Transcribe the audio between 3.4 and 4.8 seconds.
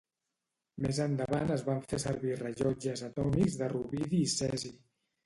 de rubidi i cesi.